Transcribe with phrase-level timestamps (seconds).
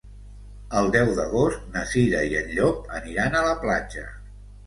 [0.79, 4.09] El deu d'agost na Cira i en Llop aniran a la platja.